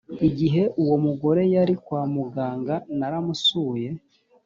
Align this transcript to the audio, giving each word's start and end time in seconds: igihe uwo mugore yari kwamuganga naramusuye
igihe 0.27 0.63
uwo 0.81 0.95
mugore 1.05 1.41
yari 1.55 1.73
kwamuganga 1.85 2.75
naramusuye 2.99 3.87